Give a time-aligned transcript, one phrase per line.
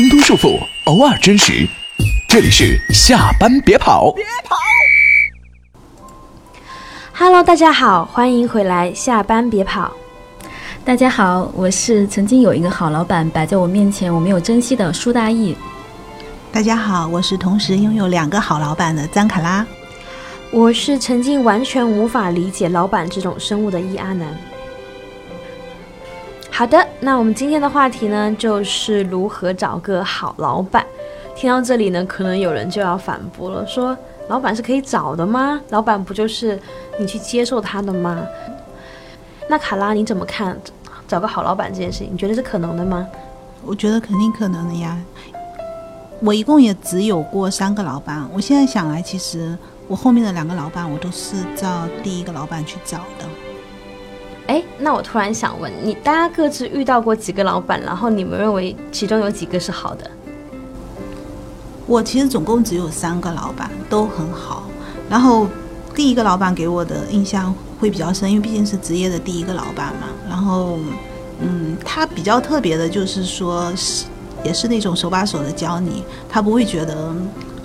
[0.00, 1.68] 挣脱束缚，偶尔真实。
[2.26, 4.56] 这里是下班别跑，别跑。
[7.12, 9.92] Hello，大家好，欢迎回来，下班别跑。
[10.86, 15.54] 大家好，我是曾经有一个好老板摆在我面前，我没有珍惜的舒大义。
[16.50, 19.66] 大家好，我是同时拥有两个好老板的张卡拉。
[20.50, 24.26] 我是曾经完全无法理解老板这种生物的易阿南。
[26.52, 30.84] 好的，那我们今天的话题呢，就是如何找个好老板。
[31.34, 33.96] 听到这里呢，可能有人就要反驳了，说
[34.28, 35.58] 老板是可以找的吗？
[35.70, 36.60] 老板不就是
[36.98, 38.22] 你去接受他的吗？
[39.48, 40.54] 那卡拉你怎么看
[41.08, 42.12] 找个好老板这件事情？
[42.12, 43.08] 你觉得是可能的吗？
[43.64, 44.98] 我觉得肯定可能的呀。
[46.20, 49.56] 我一共也只有过三个老板，我现在想来，其实
[49.88, 53.49] 我后面的两个老板，我都是照第一个老板去找的。
[54.50, 57.80] 哎，那我突然想问你，大家各自遇到过几个老板？
[57.82, 60.10] 然后你们认为其中有几个是好的？
[61.86, 64.64] 我其实总共只有三个老板，都很好。
[65.08, 65.46] 然后
[65.94, 70.08] 第一个老板给我的印象会比较深，因为毕竟是职业的第一个老板嘛。
[70.28, 70.80] 然后，
[71.38, 74.06] 嗯，他比较特别的就是说是。
[74.42, 77.14] 也是那种手把手的教你，他不会觉得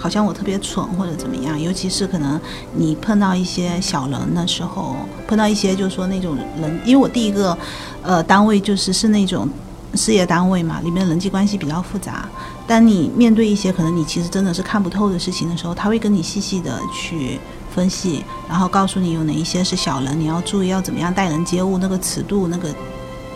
[0.06, 1.60] 好像我特别蠢或者怎么样。
[1.60, 2.40] 尤其是可能
[2.76, 4.96] 你碰到一些小人的时候，
[5.28, 7.58] 碰到一些就是说那种人，因为我第一个
[8.04, 9.50] 呃单位就是是那种
[9.96, 12.30] 事业单位嘛，里面人际关系比较复杂。
[12.68, 17.40] 当你面对一些可能你其实真的是看不透的事情的时候，他会跟你细细的去
[17.74, 22.70] 分析，然后告诉你有哪一些是小人，你要注意要怎么样待人接物，那个尺度、那个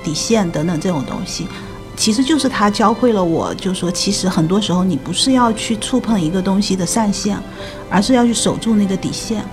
[0.03, 1.47] 底线等等这种东西。
[1.99, 7.37] 其实就是他教会了我，就说其实很多时候你不是要去触碰一个东西的上限，
[7.89, 9.43] 而是要去守住那个底线。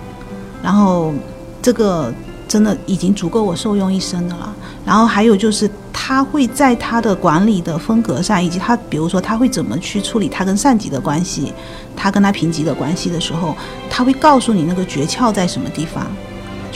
[0.63, 1.13] 然后
[1.61, 2.11] 这个
[2.47, 4.55] 真的已经足够我受用一生的了。
[4.85, 11.51] 然后还有就是他会在他的管理的风格上，以及他比如说他会怎么去处理他跟上级的关系，
[11.97, 13.53] 他跟他平级的关系的时候，
[13.89, 16.07] 他会告诉你那个诀窍在什么地方，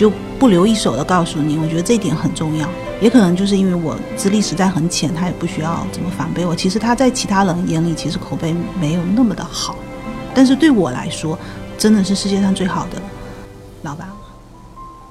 [0.02, 1.60] 就不留一手的告诉你。
[1.60, 2.68] 我觉得这一点很重要。
[3.00, 6.56] 也可能就是因为我资历实在很浅，他也不需要怎么反背我。
[6.56, 9.76] 其实他在其他人眼里，其实口碑没有那么的好，
[10.34, 11.38] 但是对我来说，
[11.78, 13.00] 真的是世界上最好的
[13.84, 14.16] 老板了。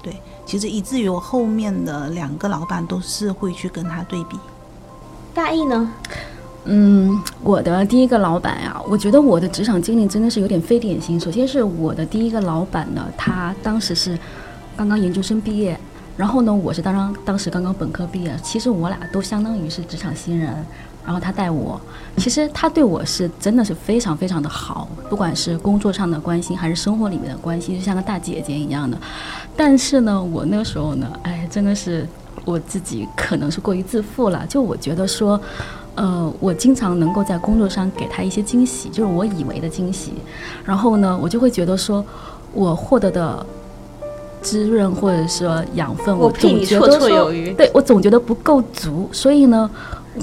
[0.03, 4.37] 对，其实以至于我后面的两个老板都是会去跟他对比。
[5.33, 5.93] 大意呢？
[6.65, 11.19] 嗯，我的第一个老板呀，我觉得我的职场经历真的是有点非典型。
[11.19, 14.19] 首先是我的第一个老板呢，他当时是
[14.81, 15.79] 刚刚研究生毕业。
[16.17, 20.55] 然后呢，我是当当当时刚刚本科毕业，其实我俩都相当于是职场新人。
[21.05, 21.79] 然后他带我，
[22.17, 28.97] 其实他对我是真的是非常非常的好，不管是工作上的关心还是生活里面的关心，就像个大姐姐一样的。
[29.55, 32.09] 但是呢，我那个时候呢，哎，真的是
[32.47, 34.47] 我自己可能是过于自负了。
[34.47, 35.39] 就我觉得说，
[35.95, 40.15] 呃，我经常能够在工作上给他一些惊喜，就是我以为的惊喜。
[40.65, 42.03] 然后呢，我就会觉得说，
[42.55, 43.45] 我获得的。
[44.43, 49.71] 滋润或者说养分，我总觉得说，对我总觉得不够足，所以呢，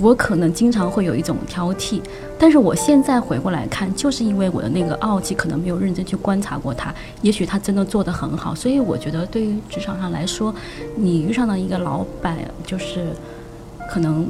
[0.02, 2.02] 我可能经常会有一种挑剔。
[2.40, 6.94] 但是我现在回过来看，就是因为我的那个傲气，可能没有认真去观察过他。
[7.22, 10.54] 也许他真的做得很好，所以我觉得对于职场上来说，
[10.96, 13.08] 你遇上了一个老板，就是
[13.90, 14.28] 可能。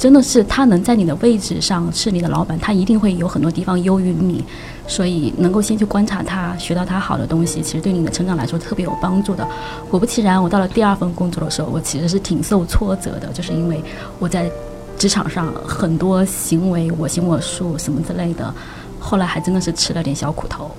[0.00, 4.42] 真的是他能在你的位置上是你的老板，他一定会有很多地方优于你，
[4.86, 9.46] 所以能够先去观察他，学到他好的东西，其实对你的成长来说特别有帮助的。
[9.90, 13.84] 果不其然，我到了第二份工作的时候，我其实是挺受挫折的，就是因为
[14.18, 14.50] 我在
[14.96, 18.54] 职场上很多行为我行我素什么之类的，
[18.98, 20.70] 后来还真的是吃了点小苦头。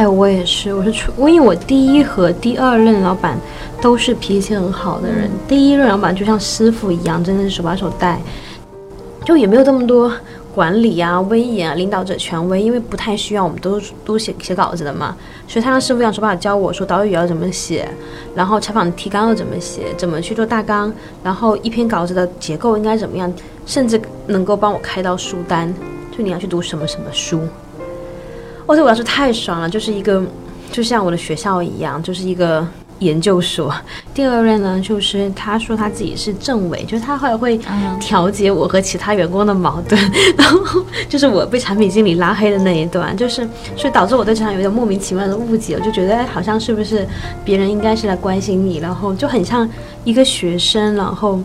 [0.00, 3.38] 哎，我也是，我是出，因为我第一和第二任老板
[3.82, 5.30] 都是脾气很好的人。
[5.46, 8.18] 第一任老板就像师傅一样，真的是手把手带，
[9.26, 10.10] 就也没有这么多
[10.54, 15.14] 管理啊、威严啊、领导者权威，因为不太需要，我们都都写写稿子的嘛。
[15.46, 17.86] 所以他让师傅一样手把手教我说导语要怎么写，
[18.34, 20.90] 然后采访提纲要怎么写，怎么去做大纲，
[21.22, 23.30] 然后一篇稿子的结构应该怎么样，
[23.66, 25.70] 甚至能够帮我开到书单，
[26.10, 27.38] 就你要去读什么什么书。
[28.70, 30.22] 我对我来说太爽了，就是一个，
[30.70, 32.64] 就像我的学校一样，就是一个
[33.00, 33.74] 研究所。
[34.14, 37.58] 第二任呢，就是他说他自己是政委，就是他后来会
[37.98, 40.00] 调节我和其他员工的矛盾，
[40.38, 43.44] 然后就是我被产品经理拉黑的那一段，就是
[43.76, 47.04] 所以导致我对职场有点莫名其妙的误解，我就觉得好像是不是
[47.44, 49.68] 别人应该是来关心你，然后就很像
[50.04, 51.40] 一个学生，然后。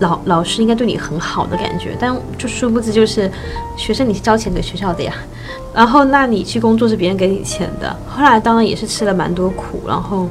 [0.00, 3.30] 老老师应该对你很好的感觉，但就殊不知就是
[3.76, 5.14] 学生你是交钱给学校的呀，
[5.74, 7.96] 然后那你去工作是别人给你钱的。
[8.08, 10.28] 后来当然也是吃了蛮多苦，然后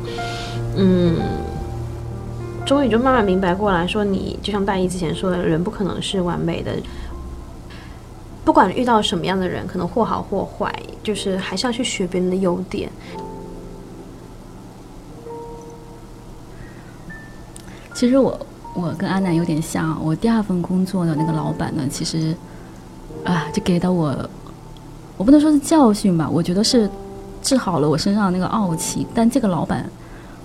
[0.76, 1.18] 嗯，
[2.66, 6.72] 终于就慢慢明白过来说，你就像大一之前说的，人不可能是完美的。
[8.44, 10.72] 不管遇到什么样的人，可能或好或坏，
[11.02, 12.88] 就是还是要去学别人的优点。
[17.96, 18.38] 其实我
[18.76, 22.36] 我跟阿南有点像，我第二份工作的那个老板呢，其实
[23.24, 24.14] 啊，就给到我，
[25.16, 26.90] 我不能说是教训吧，我觉得是
[27.42, 29.08] 治好了我身上那个傲气。
[29.16, 29.90] 但这个老板，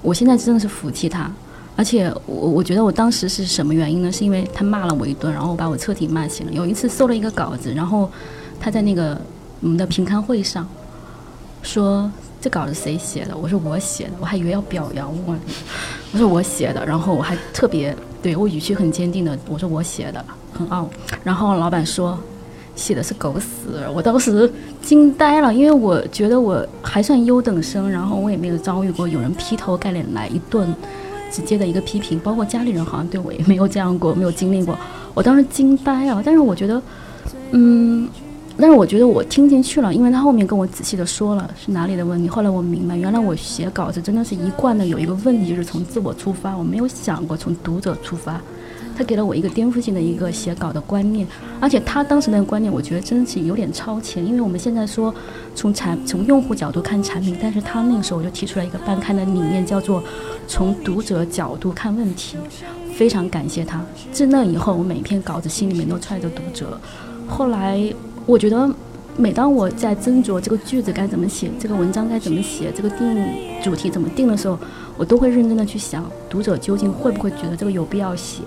[0.00, 1.30] 我现在真的是服气他，
[1.76, 4.12] 而且我我觉得我当时是什么原因呢？
[4.12, 6.52] 是因为他骂了我一顿，然后把我彻底骂醒了。
[6.52, 8.08] 有一次搜了一个稿子，然后
[8.60, 9.20] 他在那个
[9.60, 10.66] 我们的评刊会上
[11.62, 12.10] 说。
[12.42, 13.36] 这稿子谁写的？
[13.36, 15.40] 我说我写的，我还以为要表扬我呢。
[16.10, 20.88] 我说我写的，然后我还特别对我语气很坚定的，我说我写的，很傲。
[21.24, 22.18] 然后老板说
[22.76, 23.46] 写的是狗屎，
[23.94, 24.50] 我当时
[24.82, 30.74] 惊呆了，因为我觉得我还算优等生，然后我也没有遭遇过有人劈头盖脸来一顿
[31.30, 34.78] 直接的一个批评，包括家里人好像对我也没有这样过，没有经历过。
[35.14, 36.82] 我当时惊呆了，但是我觉得，
[37.52, 38.08] 嗯。
[38.60, 42.28] 但是我觉得我听进去了，因为他后面跟我仔细的说了是哪里的问题。
[42.28, 48.40] 后来我明白，原来我写稿子真的是一贯的有一个问题，就是从自我出发，我没有想过从读者出发。
[48.96, 51.26] 他给了我一个颠覆性的一个写稿的观念，
[51.58, 54.22] 而且他当时那个观念，我觉得真是有点超前。
[54.26, 55.14] 因为我们现在说
[55.54, 60.02] 从产从用户角度看产品，但是他那个时候我就提出来一个半刊的理念，叫做
[60.46, 62.36] 从读者角度看问题。
[62.94, 63.82] 非常感谢他。
[64.12, 66.78] 自那以后，我每篇稿子心里面都揣着读者。
[67.26, 67.90] 后来。
[68.30, 68.72] 我觉得，
[69.16, 73.12] 每当我在斟酌这个句子该怎么写，这个文章该怎么写，这个定
[73.60, 74.56] 主题怎么定的时候，
[74.96, 78.44] 我都会认真的去想，读者究竟会不会觉得这个有必要写？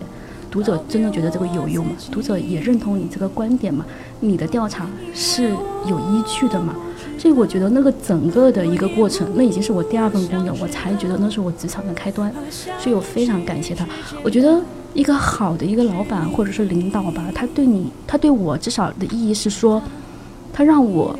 [0.50, 1.91] 读者真的觉得这个有用吗？
[2.09, 3.85] 读者也认同你这个观点吗？
[4.21, 5.50] 你的调查是
[5.85, 6.74] 有依据的吗？
[7.24, 12.30] 所以我觉得那个整个的一个过程，那已经是我第二份工作，我才觉得那是我职场的开端。
[12.78, 13.88] 所以我非常感谢他。
[14.22, 14.62] 我觉得。
[14.94, 19.81] 一个好的一个老板或者是领导吧，他对你，他对我至少的意义是说，
[20.54, 21.18] 他让我，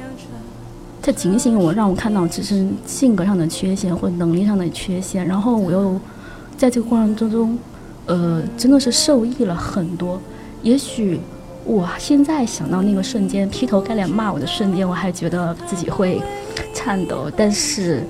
[1.02, 6.00] 他警醒我，让我看到自身性格上的缺陷或者能力上的缺陷，然后我又
[6.56, 7.58] 在这个过程当中，
[8.06, 10.22] 呃，真的是受益了很多。
[10.62, 11.20] 也许
[11.66, 16.22] 我现在想到那个瞬间劈头盖脸骂我的瞬间，我还觉得自己会
[16.74, 17.32] 颤抖。
[17.36, 18.04] 但是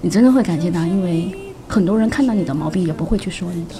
[0.00, 1.32] 你真的会感谢他，因为
[1.68, 3.74] 很多人看到你的毛病也不会去说你的。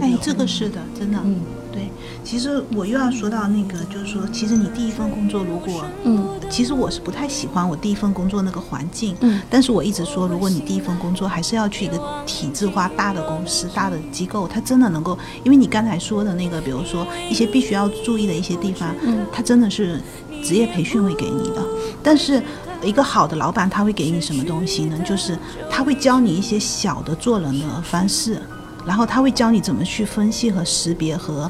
[0.00, 1.40] 哎，这个是的，真的，嗯，
[1.72, 1.88] 对。
[2.22, 20.00] 其实我又要说到那个，就是说，其实你第一份工作，如果，嗯，其实我是不太喜欢我第一份工作那个环境，嗯，但是我一直说，如果你第一份工作还是要去一个体制化大的公司、大的机构，它真的能够，因为你刚才说的那个，比如说一些必须要注意的一些地方，嗯，它真的是
[20.44, 21.64] 职业培训会给你的。
[22.02, 22.42] 但是
[22.82, 24.98] 一个好的老板他会给你什么东西呢？
[25.04, 25.36] 就是
[25.70, 28.40] 他会教你一些小的做人的方式。
[28.88, 31.48] 然后他会教你怎么去分析和识别，和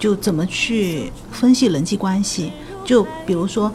[0.00, 2.50] 就怎么去分析人际关系。
[2.84, 3.72] 就比如说，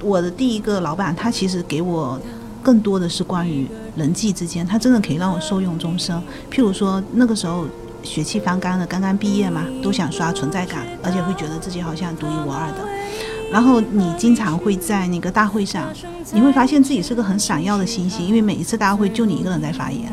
[0.00, 2.16] 我的第一个老板，他其实给我
[2.62, 3.66] 更多的是关于
[3.96, 6.22] 人际之间，他真的可以让我受用终生。
[6.48, 7.66] 譬如说，那个时候
[8.04, 12.86] 血气方刚的，刚刚毕业嘛，都想刷存在感，而且会觉得自己好像独一无二的。
[13.50, 15.88] 然后你经常会在那个大会上，
[16.32, 20.12] 你会发现自己是个很闪耀的星星，因为每一次大会就你一个人在发言。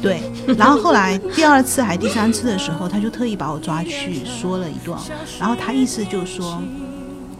[0.00, 0.22] 对，
[0.56, 4.98] 然后后来第二次还第三次的时候，他就特意把我抓去说了一段，
[5.38, 6.62] 然后他意思就是说，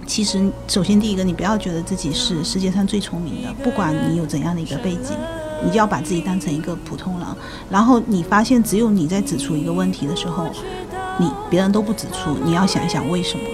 [0.07, 5.17] 其实首先第一个，你不要觉得自己是世界上最聪明的，不管你有怎样的一个背景，
[5.65, 7.27] 你就要把自己当成一个普通人。
[7.71, 10.47] 然后你发现只有你在指出一个问题的时候，
[11.19, 13.45] 你别人都不指出，你要想一想为什么。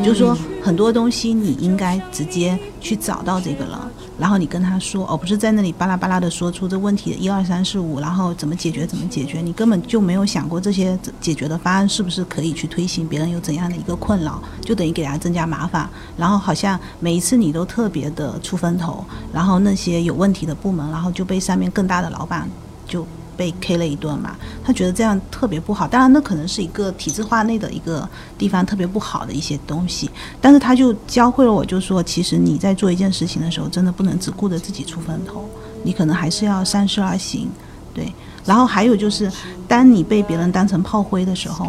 [0.00, 3.78] 就是说，很多东西你应该直接去找到这个人，
[4.18, 22.48] 然后你跟他说，而不是在那里巴拉巴拉的说出这问题的一二三四五，然后怎么解决怎么解决，你根本就没有想过这些解决的方案是不是可以去推行，别人有怎样的一个困扰，就等于给他增加麻烦，然后好像每一次你都特别的出风头，然后那些有问题的部门，然后就被上面更大的老板
[22.86, 23.06] 就。
[23.42, 25.88] 被 K 了一顿嘛，他觉得这样特别不好。
[25.88, 28.08] 当然，那可能是一个体制化内的一个
[28.38, 30.08] 地方特别不好的一些东西。
[30.40, 35.44] 但是他就教会了我，就说其实你在做一件事情的时候，真的不能只顾着自己出风头，
[35.82, 37.50] 你可能还是要三思而行。
[37.92, 39.28] 对，然后还有就是，
[39.66, 41.66] 当你被别人当成炮灰的时候，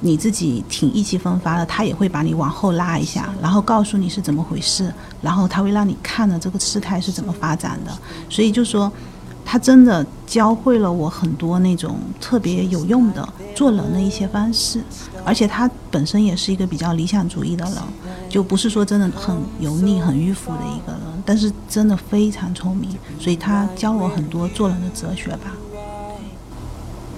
[0.00, 7.92] 你自己挺意气风发的，他也会把你往后拉一下，然后告诉你是怎么回事，然后他会让你看了这个事态是怎么发展的。
[8.30, 8.90] 所以就说。
[9.44, 14.82] 他真的教会了我很多那种特别有用的做人的一些方式，
[15.24, 17.74] 而且他本身也是一个比较理想主义的人，
[18.28, 25.52] 就不是说真的很油腻、很迂腐的一个人，但是真的非常聪明，所以他教我很多做人的哲学吧。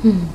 [0.03, 0.27] 嗯，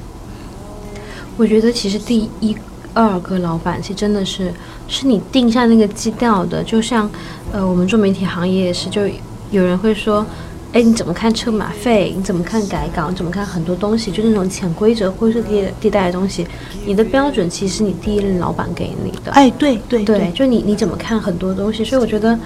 [1.37, 2.55] 我觉得其实第一
[2.93, 4.53] 二个老板，其实真的是
[4.87, 6.63] 是你定下那个基调的。
[6.63, 7.09] 就像
[7.53, 9.07] 呃，我们做媒体行业也是，就
[9.51, 10.25] 有人会说，
[10.73, 12.13] 哎，你怎么看车马费？
[12.15, 13.09] 你怎么看改稿？
[13.09, 14.09] 你怎么看很多东西？
[14.09, 16.47] 就那种潜规则、灰色地地带的东西，
[16.85, 19.31] 你的标准其实你第一任老板给你的。
[19.33, 21.83] 哎，对对对，就你你怎么看很多东西？
[21.83, 22.39] 所以我觉得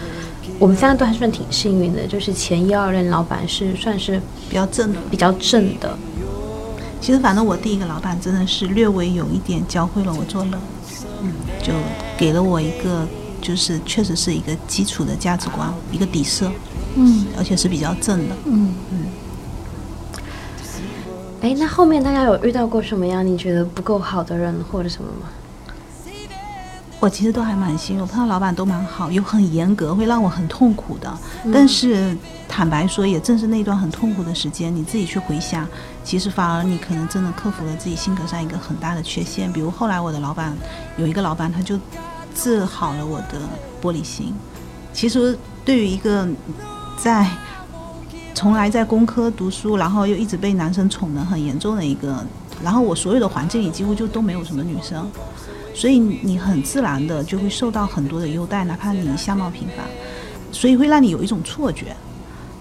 [0.58, 5.96] 我们三个都还算挺幸运的，就是前一二任老板是算是比较正的，比较正的。
[7.00, 10.54] 其实，反正我第一个老板真的是略微有一点教会了我做人，
[11.22, 11.72] 嗯，就
[12.18, 13.08] 给了我一个，
[13.40, 16.52] 就是确实是一个基础的价值观，一个底色，
[16.96, 19.06] 嗯，而且是比较正的，嗯嗯。
[21.42, 25.28] 哎，那后面大家有遇到过什么样你觉得不够好的人或者什么吗？
[27.00, 31.14] 我其实都还蛮幸运，我碰到老板都蛮好，有很严格，会让我很痛苦的。
[31.54, 35.68] 但是坦白说，也正是那段很痛苦的时间，你自己去回想，
[36.04, 39.52] 其实反而你可能真的克服了自己性格上一个很大的缺陷。
[39.52, 40.56] 比如后来我的老板
[40.98, 41.78] 有一个老板，他就
[42.34, 43.40] 治好了我的
[43.84, 44.34] 玻璃心。
[44.92, 46.28] 其实对于一个
[46.98, 47.28] 在
[48.34, 52.26] 从来在工科读书，然后又一直被男生宠得很严重的一个，
[52.64, 55.10] 然后我所有的环境里几乎就都没有什么女生。
[55.74, 59.86] 所以你很自然的就会受到很多的优待，哪怕你相貌平凡，
[60.52, 61.96] 所以会让你有一种错觉。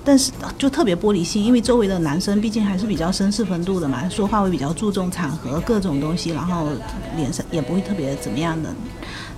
[0.04, 6.68] 但是就特别玻璃心，因为周围的男生毕竟还是比较绅士风度的嘛，说话会比较注重场合各种东西，然后
[7.16, 8.68] 脸上也不会特别怎么样的。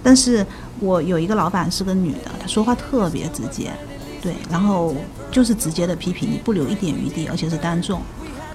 [0.02, 0.44] 但是
[0.80, 3.70] 我有一个老板是个女的，她说话特别直接，
[4.26, 4.95] 对，然后
[5.30, 8.00] 就是直接的批评你，不留一点余地，而且是当众。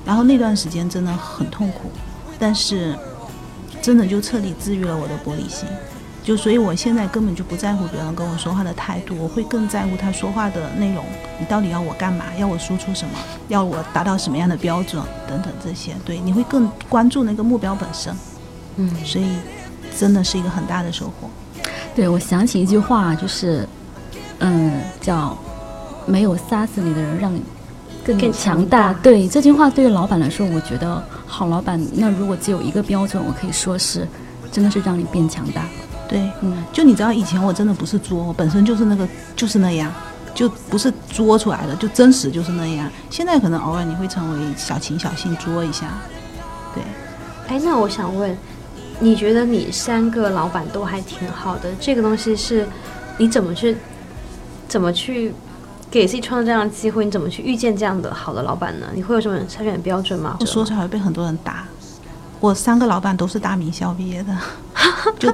[0.04, 1.90] 然后那段时间真的很痛苦，
[2.38, 2.94] 但是。
[3.82, 5.68] 真的就彻底治愈了我的玻璃心，
[6.24, 11.04] 就所以我现在根本就不在乎别人跟我说话的态度，我会更在乎他说话的内容。
[11.40, 12.26] 你到底要我干嘛？
[12.38, 13.18] 要我输出什么？
[13.48, 15.04] 要我达到什么样的标准？
[15.28, 18.16] 等等这些，对，你会更关注那个目标本身。
[18.76, 19.26] 嗯，所以
[19.98, 21.28] 真的是一个很大的收获。
[21.96, 23.68] 对，我想起一句话，就是，
[24.42, 25.36] 嗯，叫
[26.06, 27.42] “没有杀死你的人，让你
[28.06, 28.94] 更强大”。
[29.04, 31.04] 对这句话，对于老板来说，我觉得。
[31.34, 34.06] 好老板，那如果只有一个标准，我可以说是，
[34.52, 35.64] 真的是让你变强大。
[36.10, 39.90] 对，嗯，就你知道以前我真的不是作，我本身就是那个就是那样，
[40.36, 42.90] 就不是作出来的，就真实就是那样。
[43.10, 45.88] 现在可能偶尔你会成为小情小性作一下，
[46.76, 46.84] 对。
[47.48, 48.38] 哎，那我想问，
[49.00, 52.68] 你觉得你三个老板都还挺好的，这个东西是
[53.18, 53.78] 你怎么去
[54.68, 55.34] 怎么去？
[55.92, 58.88] 给自己创造这样的机会，你怎么去遇见这样的好的老板呢？
[58.96, 60.38] 你会有什么筛选标准吗？
[60.40, 61.66] 我说出来会被很多人打。
[62.40, 64.36] 我三个老板都是大名校毕业的，
[65.20, 65.32] 就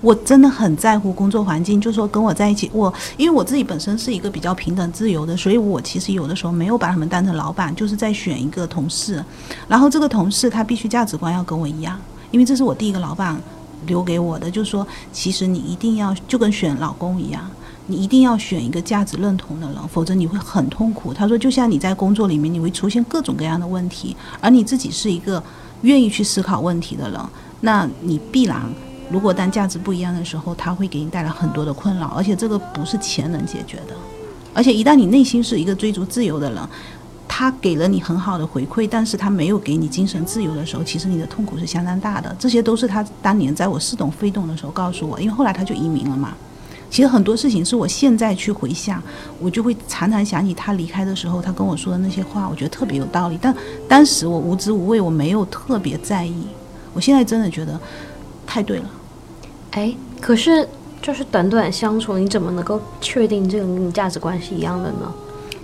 [0.00, 1.80] 我真的很在乎工作环境。
[1.80, 9.24] 就说跟我在一起，我因为我自己本身是一个比较平等自由的，所以我其实有的时候没有把他们当成老板，就是在选一个同事。
[9.68, 11.98] 然后这个同事他必须价值观要跟我一样，
[12.32, 13.40] 因为这是我第一个老板
[13.86, 17.48] 留给我的，就是说其实你一定要就跟选老公一样。
[17.86, 21.12] 你一定要选一个价值认同的人，否则你会很痛苦。
[21.12, 25.42] 他说，就像你在工作里面，你会出现各种各样的问题，而你自己是一个
[25.82, 27.20] 愿意去思考问题的人，
[27.60, 28.62] 那你必然，
[29.10, 33.94] 如果当价值不一样的时候，他会给你带来很多的困扰，而且这个不是钱能解决的。
[34.54, 36.68] 而且一旦你内心是一个追逐自由的人，
[37.26, 42.34] 他给了你很好的回馈，但是他没有给你精神自由的时候，其实你的痛苦是相当大的。
[42.38, 46.34] 这些都是他当年在我似懂非懂的时候告诉我，因为后来他就移民了嘛。
[46.92, 49.02] 其实很多事情是我现在去回想，
[49.40, 53.38] 我就会常常想起他离开的时候，他跟我说的那些话，我觉得特别有道理。
[53.40, 53.56] 但
[53.88, 56.46] 当时我无知无畏，我没有特别在意。
[56.92, 57.80] 我现在真的觉得
[58.46, 58.84] 太对了。
[59.70, 60.68] 哎，可是
[61.00, 65.10] 就是短短相处，你怎么能够确定这个跟你价值观是一样的呢？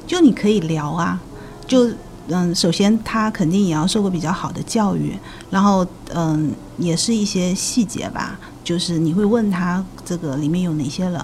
[0.06, 1.20] 就你可以聊啊，
[1.66, 1.90] 就
[2.28, 5.14] 嗯，首先他肯定也要受过比较好的教育，
[5.50, 8.40] 然后嗯，也是一些细节吧。
[8.68, 11.18] 就是你会问他这个里面有哪些人，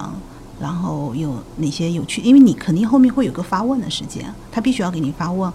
[0.59, 5.53] 然后有哪些有趣，因为你肯定后面会有个发问的时间，他必须要给你发问。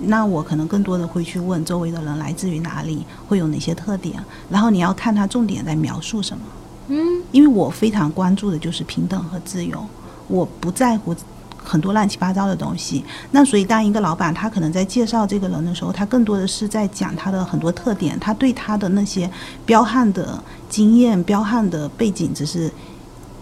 [0.00, 6.42] 那我可能更多的会去问周围的人来自于哪里，会有哪些特点，然后你要看他重点在描述什么。
[6.88, 9.86] 嗯，因为我非常关注的就是平等和自由，
[10.26, 11.14] 我不在乎。
[11.62, 19.30] 很多乱七八糟的东西，那所以当一个老板，他可能在介绍这个人的时候，他更多的是在讲他的很多特点，他对他的那些
[19.66, 22.70] 彪悍的经验、彪悍的背景，只是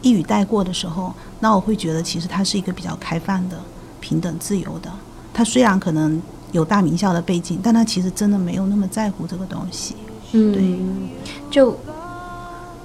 [0.02, 3.56] 一语带过的时候，那我会觉得其实他是一个比较开放的、
[4.00, 4.90] 平等、自由的。
[5.32, 6.20] 他虽然可能
[6.52, 9.94] 有大名校的背景，但他其实真的没有那么在乎这个东西。
[10.32, 10.78] 嗯，对，
[11.50, 11.78] 就。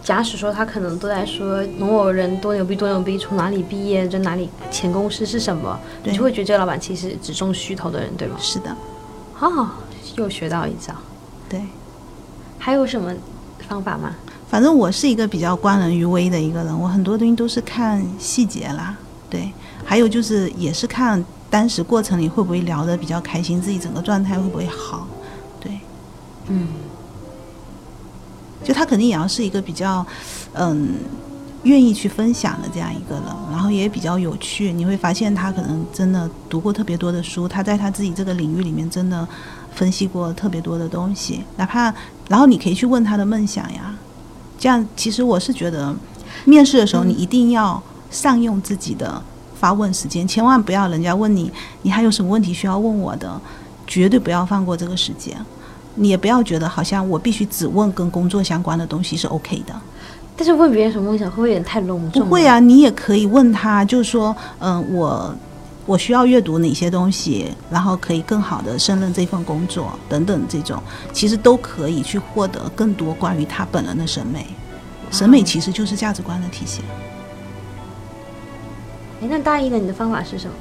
[0.04, 8.36] 假使说他可能都在说某某人多牛逼多牛逼，从哪里毕业，在哪里前公司是什么，你就会觉得这个老板其实只重虚头的人，对吗？
[8.40, 8.76] 是的。
[9.40, 9.70] 哦，
[10.18, 10.94] 又学到一招。
[11.48, 11.62] 对。
[12.58, 13.14] 还有什么
[13.68, 14.16] 方法吗？
[14.50, 18.96] 反正我是一个比较观人于微的一个人，我很多东西都是看细节啦，
[19.30, 19.52] 对，
[19.86, 25.08] 还有就是也是看当时过程里会不会聊得比较开心，自己整个状态会不会好，
[25.60, 25.80] 对，
[26.48, 26.68] 嗯，
[28.64, 30.06] 就他肯定也要是一个比较，
[30.54, 30.90] 嗯，
[31.64, 34.72] 愿意去分享的这样一个人，然后也比较有趣。
[34.72, 39.28] 你会发现他可能真的读过特别多的书，他在他自己这个领域里面真的
[39.74, 41.44] 分析过特别多的东西。
[41.58, 41.94] 哪怕，
[42.28, 43.96] 然后你可以去问他的梦想呀。
[44.60, 45.94] 这样，其实我是觉得，
[46.46, 49.22] 面试的时候你一定要善用自己的
[49.60, 51.52] 发问时间，千万不要人家问你，
[51.82, 53.42] 你还有什么问题需要问我的，
[53.88, 55.36] 绝对不要放过这个时间。
[56.02, 59.74] 你也不要觉得好像我必须只问跟工作相关的东西是 OK 的。
[60.36, 62.24] 但是问别人什么梦想会不会有点太隆重？
[62.24, 65.36] 不会啊，你也可以问他，就是说，嗯，我
[65.86, 70.82] 我需要阅读哪些东西，然后可以更好的胜任这份工作等等，这种
[71.14, 74.48] 其实都可以去获得更多关于他本人的审美。
[75.12, 76.84] 审美其实就是价值观的体现。
[79.22, 80.54] 哎，那大一的你的方法是什么？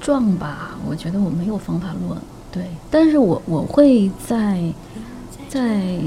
[0.00, 2.18] 撞吧，我觉得我没有方法论，
[2.50, 4.62] 对，但是我我会在
[5.48, 5.98] 在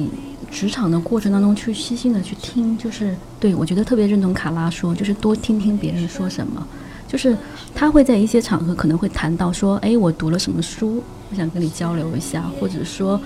[0.50, 6.67] 职场的过程当中去细心的去听，就是对我觉得特别认同卡拉说，就是多听听别人说什么，
[7.07, 7.38] 就是
[7.74, 13.19] 他会在一些场合可能会谈到说，哎，我读了什么书，我想跟你交流一下，或者说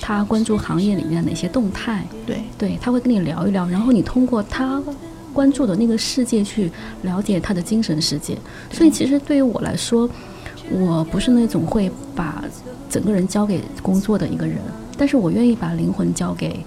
[0.00, 4.82] 他关注行业里面的哪些动态，对，对他会跟你聊一聊，然后你通过他
[5.32, 6.70] 关注的那个世界去
[7.02, 8.36] 了解他的精神世界。
[8.70, 10.08] 所以其实对于我来说，
[10.70, 12.42] 我不是那种会把
[12.90, 14.58] 整个人交给工作的一个人，
[14.96, 16.64] 但是我愿意把灵魂交给，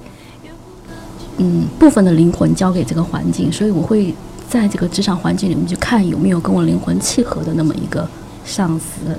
[1.37, 4.13] 嗯，部分的灵魂交给这个环境，所以我会
[4.49, 8.07] 在这个职场环境里面去看有没有跟我灵魂契合的那么一个
[8.45, 9.17] 上司。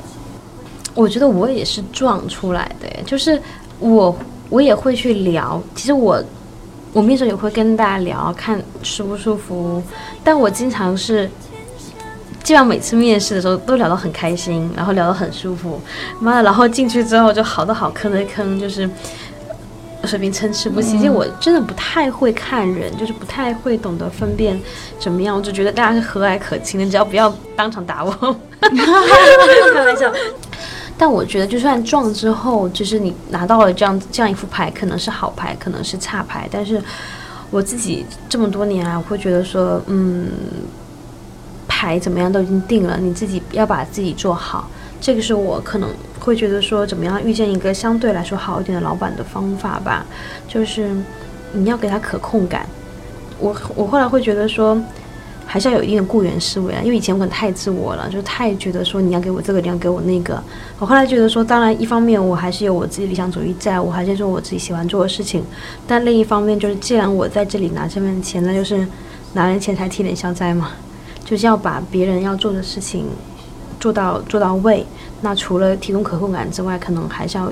[0.94, 3.40] 我觉得我也是撞出来的，就是
[3.78, 4.16] 我
[4.48, 5.62] 我也会去聊。
[5.74, 6.22] 其实我
[6.92, 9.80] 我面试也会跟大家聊，看舒不舒服。
[10.24, 11.30] 但我经常是，
[12.42, 15.80] 基本上每次面试的时候都聊得很开心，然后聊得很舒服。
[16.20, 18.88] 妈的，然后进去之后就好多好坑的坑，就是
[20.04, 20.98] 水平参差不齐。
[20.98, 24.58] 其实我真的不太会看人，就是不太会懂得分辨
[24.98, 25.36] 怎么样。
[25.36, 28.10] 我就觉得大家是和蔼可亲的，只要不要当场打我。
[28.60, 30.12] 开玩笑。
[30.98, 36.46] 但我觉得，就算撞之后，就是你拿到了这样这样一副牌，可能是好牌，可能是差牌。
[36.50, 36.82] 但是
[37.50, 40.28] 我自己这么多年来，我会觉得说，嗯，
[41.80, 44.68] 牌怎么样都已经定了，你自己要把自己做好。
[45.00, 45.88] 这个是我可能
[46.18, 50.04] 会觉得说，怎么样遇见一个相对来说好一点的老板的方法吧，
[50.46, 50.94] 就是
[51.54, 52.66] 你要给他可控感。
[53.38, 54.78] 我我后来会觉得说。
[55.52, 60.40] 还是要有一定的雇员思维啊，因为以前我可能太自我了，就太觉得说你要给我这个，你要给我那个。
[60.78, 65.42] 我后来觉得说，当然一方面我还是有我自己理想主义在，我还是做我自己喜欢做的事情。
[65.88, 68.86] 但另一方面就是，既然我在这里拿这份钱，那就是
[69.32, 70.70] 拿人钱财替人消灾嘛，
[71.30, 73.06] 就是要把别人要做的事情
[73.78, 74.84] 做到做到位。
[75.20, 77.50] 那除了提供可控感之外，可能还是要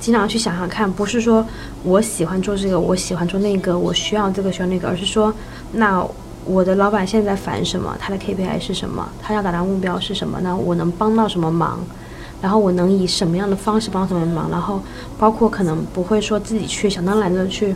[0.00, 1.46] 经常去想想看，不是说
[1.84, 5.32] 我喜欢做这个，我喜欢做那个，我需要这个需要那个，而是说
[5.74, 6.04] 那。
[6.44, 7.96] 我的老板现在烦什么？
[8.00, 9.08] 他的 KPI 是什么？
[9.22, 10.56] 他要达到目标是什么呢？
[10.56, 11.78] 我能帮到什么忙？
[12.40, 14.50] 然后我能以什么样的方式帮什么忙？
[14.50, 14.82] 然后
[15.16, 17.72] 包括可能不会说自己去想当然的去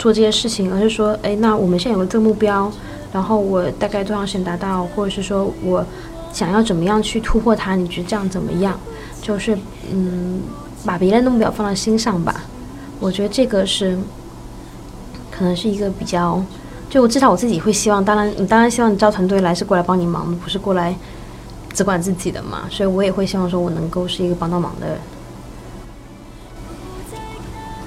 [0.00, 2.68] 做这些事情，而是说，哎，那我们现在有个这个目标，
[3.12, 5.84] 然后我大概多长时间达到，或者是说我
[6.32, 7.74] 想要怎么样去突破它？
[7.74, 8.78] 你觉得这样怎么样？
[9.22, 9.56] 就是
[9.90, 10.40] 嗯，
[10.84, 12.44] 把别人的目标放在心上吧。
[13.00, 13.98] 我觉得这个是
[15.30, 16.42] 可能是一个比较。
[16.90, 20.96] 就我至少我自己会希望，当然你当然希望你招团队来是过来帮你忙的，不是过来
[21.74, 22.62] 只管自己的嘛。
[22.70, 24.98] 所以我也会希望说我能够是一个帮到忙的人。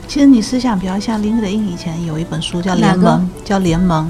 [0.07, 4.05] 其实你思想比较像 LinkedIn 以前有一本书叫《联盟》，叫《联盟》，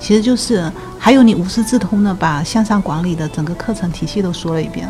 [0.00, 4.88] 其实就是还有你无师自通的把向上管理的整个课程体系都说了一遍。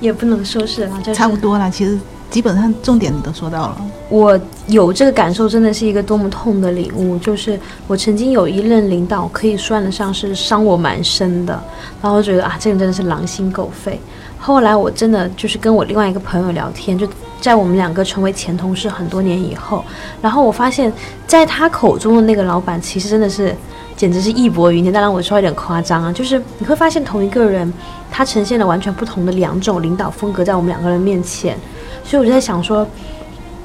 [0.00, 1.98] 也不能说是啊，差不多了，其实。
[2.30, 3.76] 基本上重点你都说到了。
[4.10, 7.16] 我有这个感受，真的是一个多么痛的领悟。
[7.16, 11.58] 就是我曾经有一任领导，可以算得上是伤我蛮深的。
[12.02, 13.98] 然后觉得啊，这个人真的是狼心狗肺。
[14.38, 17.08] 后来我真的就是跟我另外一个朋友聊天，就
[17.40, 19.84] 在我们两个成为前同事很多年以后，
[20.20, 20.92] 然后我发现，
[21.26, 23.54] 在他口中的那个老板，其实真的是
[23.96, 24.92] 简直是义薄云天。
[24.92, 27.72] 当然我说有点夸张啊，就是你会发现同一个人，
[28.10, 31.56] 他呈现了完全不同的两种领导风格在我们两个人面前。
[32.04, 32.86] 所以我就在想说，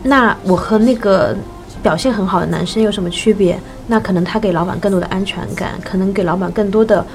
[0.03, 1.36] 那我和那个
[1.81, 3.59] 表现很好的男生有什么区别？
[3.88, 7.05] 那可能他给老板更多的安全感，可能给老板更多的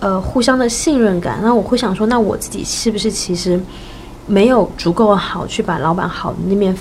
[0.00, 1.38] 呃互相的信任感。
[1.42, 3.60] 那我会想说，那我自己是不是其实
[4.30, 6.74] 没有足够好去把老板好的那面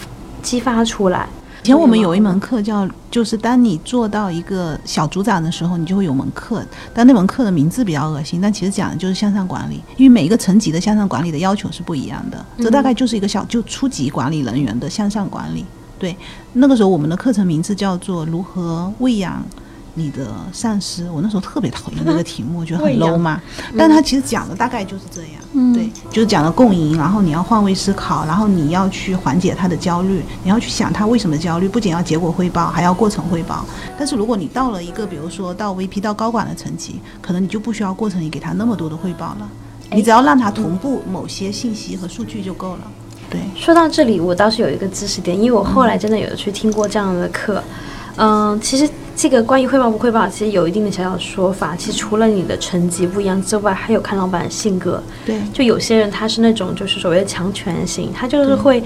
[0.43, 1.27] 激发出来？
[1.63, 6.63] 以前我们有一门课叫，就是当你做到一个小组长的时候，你就会有门课。
[6.93, 12.45] 但那门课的名字比较恶心，但其实讲的就是向上管理，因为每一个层级的向上管理的要求是不一样的。
[12.59, 15.65] 这大概就是一个小就初级管理人员的向上管理。
[15.97, 16.15] 对，
[16.53, 19.43] 那个时候我们的课程名字叫做如何喂养。
[19.99, 23.41] 你的上司，我那时候特别讨厌这个题目， 我觉得很 low 嘛。
[23.77, 33.65] 但他其实讲的大概就是这样，对，就是讲的共赢，然后你要换位思考，然后你要去缓解他的焦虑，你要去想他为什么焦虑，不仅要结果汇报，还要过程汇报。
[33.97, 39.49] 但是如果你到了一个，比如说到 VP 到高管的层级，可能你就不需要过程你给他那么多的汇报了，
[39.91, 42.81] 你只要让他同步某些信息和数据就够了。
[43.29, 47.61] 对，说到这里，我倒是有一个知识点，因为我后来真的有去听过这样的课，
[48.15, 48.89] 嗯，其实。
[49.19, 51.75] 这个关于汇报不汇报，其实有一定的小小说法。
[51.75, 55.03] 其实除了你的成绩不一样之外，还有看老板的性格。
[55.25, 58.81] 对，就有些人他是那种就是所谓的强权型，他就是会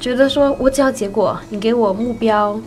[0.00, 2.60] 觉得说我只要结果，你给我目标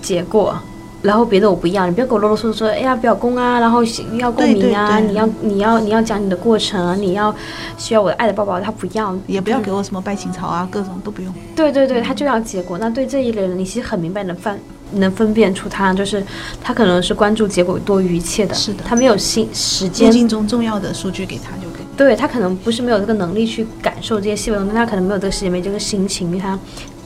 [0.00, 0.58] 结果，
[1.02, 3.84] 然后别的我不要，你不要给我啰啰嗦嗦说，哎呀表功啊，然后
[4.18, 7.34] 要共鸣啊，你要你要你要讲你的过程啊，你要
[7.76, 11.30] 需要我的爱的抱抱，他不要，也不要给我什么拜情草啊，各种都不用。
[11.54, 12.78] 对对对，他就要结果。
[12.78, 14.58] 那对这一类人，你其实很明白你的犯。
[14.94, 16.24] 能分辨出他就是
[16.62, 20.08] 他可能是关注结果多于一切的，是的，他没有心时间。
[20.08, 21.84] 路径中重要的数据给他就可以。
[21.96, 26.58] 对他可能不是没有这个能力去感受这些细微的，他可能没有这个时间，没这个心情，因为他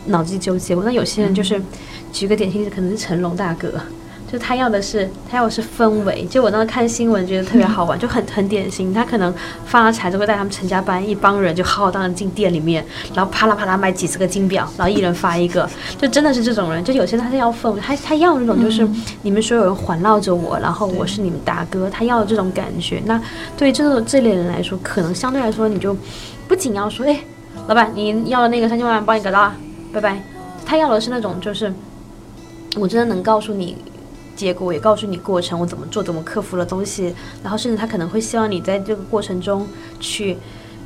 [0.07, 0.75] 脑子里纠结。
[0.77, 1.61] 那有些人就是，
[2.13, 3.73] 举个典型例子，可能是成龙大哥。
[4.31, 6.27] 就他要的是，他要的是氛围。
[6.27, 8.93] 就我当时看新闻，觉得特别好玩， 就很很典型。
[8.93, 9.33] 他可能
[9.65, 16.85] 发了财，就会带他们成家班一帮人就浩浩荡荡进店里面，然后啪啦啪啦买几十个金表，然后一人发一个，就真的是这种人。
[16.85, 18.87] 就有些他是要氛围，他他要那种就是
[19.23, 23.03] 你们所有人环绕着我，然后我是你们大哥，他要这种感觉。
[23.07, 23.19] 那
[23.57, 25.97] 对于这种这类人来说，可能相对来说你就
[26.47, 27.19] 不仅要说，哎，
[27.67, 29.55] 老板你要的那个三千万帮你搞到了，
[29.91, 30.23] 拜拜。
[30.67, 31.73] 他要的是那种就是
[32.77, 33.77] 我真的能告诉你。
[34.39, 39.67] 结果也告诉你过程，我怎么做，怎么克服了东西，然后甚至他可能会希望你在这个过程中
[39.99, 40.37] 去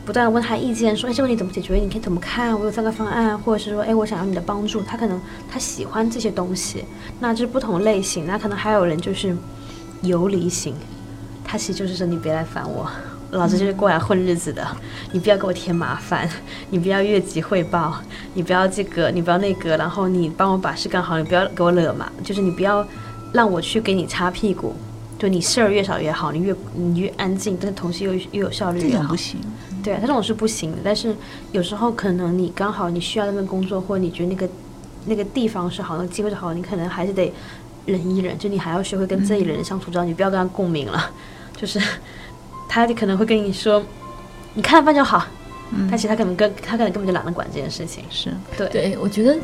[0.07, 1.75] 不断问他意见，说哎这个问题怎么解决？
[1.75, 2.59] 你可以怎么看？
[2.59, 4.81] 我有三个方案，或者是说哎我想要你的帮助。
[4.81, 6.87] 他可能他喜欢这些东西，
[7.21, 8.27] 那这是不同类型。
[8.27, 9.37] 那可能还有人就是
[10.01, 10.75] 游离型，
[11.45, 12.89] 他其实就是说你别来烦我，
[13.33, 14.67] 老子就是过来混日子的，
[15.13, 16.27] 你不要给我添麻烦，
[16.71, 17.97] 你不要越级汇报，
[18.33, 22.83] 你不要这个，你不要那个，然后你帮我把事干好，你不要给我惹麻，就是你不要。
[23.33, 24.75] 让我去给你擦屁股，
[25.19, 28.81] 就你事儿越少越好，你越你越安静，但是同时又又有效率。
[28.81, 29.41] 这种不行，
[29.83, 30.79] 对，他这种是不行的。
[30.85, 31.15] 但是
[31.53, 34.49] 有时候可能你刚好你需要那份工作，或者你觉得那个
[35.07, 37.33] 那个地方是好，那个机会是好，你可能还是得
[37.87, 41.11] 忍一忍，就你还要学会跟这一类人相处，知道你不要跟他共鸣了。
[41.57, 41.81] 就是
[42.69, 43.83] 他可能会跟你说，
[44.55, 45.25] 你看着办就好，
[45.89, 48.05] 但其实他可能跟他可能根本就懒得管这件事情。
[48.11, 49.39] 是对，对我觉得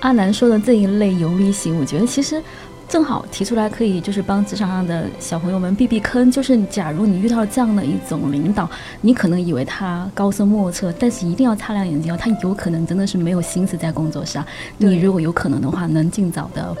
[0.00, 2.42] 阿南说的这一类游离型，我觉得其实。
[2.88, 6.30] 正好提出来，可以就是帮职场上的小朋友们避避坑。
[6.30, 8.68] 就是假如你遇到这样的一种领导，
[9.00, 14.44] 你可能以为他高深莫测，但是一定要擦亮眼睛哦，他有可能真的是没有心思在工作上。
[14.78, 16.74] 你如果有可能的话，能尽早的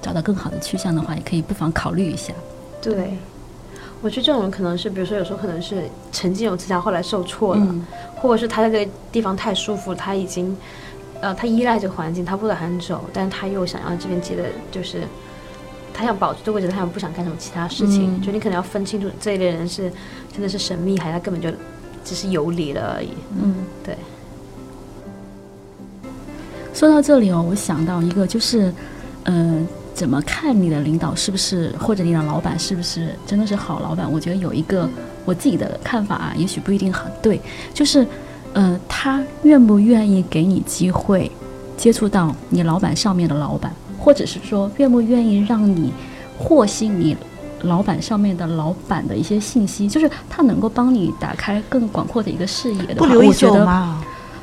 [0.00, 2.32] 找到更好的去向的话，也可以不妨考虑一下。
[2.80, 3.18] 对，
[4.00, 7.74] 我觉得这种人可能是，比如说有时候可能是曾经有思想，后来受挫了，
[8.16, 10.56] 或者是他在这个地方太舒服，他已经
[11.20, 15.02] 呃他依赖这个环境，他不敢走，但是他又想要这边接的就是。
[15.92, 19.92] 他想保住这个位置，他又不想干什么其他事情，就你可能要分清楚这一类人是
[20.32, 21.50] 真的是神秘，还是他根本就
[22.04, 23.10] 只是游离了而已。
[23.40, 23.96] 嗯，对。
[26.72, 28.72] 说到这里哦，我想到一个，就是，
[29.24, 34.10] 嗯，怎么看你的领导是不是，或者你的老板是不是真的是好老板？
[34.10, 34.88] 我觉得有一个
[35.26, 37.38] 我自己的看法啊，也许不一定很对，
[37.74, 38.06] 就是，
[38.54, 41.30] 呃，他愿不愿意给你机会
[41.76, 43.74] 接触到你老板上面的老板？
[44.00, 45.92] 或者是说，愿不愿意让你
[46.38, 47.14] 获悉你
[47.62, 53.94] 老板上面的老板的一些信息，就是他能够帮你打开更广阔的一个视野的话，我觉得，